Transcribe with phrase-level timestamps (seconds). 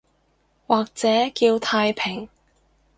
[0.65, 2.27] 或者叫太平